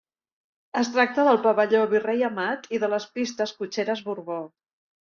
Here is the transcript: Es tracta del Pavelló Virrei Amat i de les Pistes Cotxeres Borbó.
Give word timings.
Es 0.79 0.89
tracta 0.95 1.25
del 1.27 1.39
Pavelló 1.43 1.83
Virrei 1.93 2.25
Amat 2.31 2.67
i 2.77 2.81
de 2.87 2.91
les 2.97 3.07
Pistes 3.19 3.57
Cotxeres 3.61 4.05
Borbó. 4.11 4.43